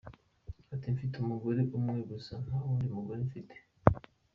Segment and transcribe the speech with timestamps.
[0.73, 3.55] Ati “Mfite umugore umwe gusa, nta wundi mugore mfite.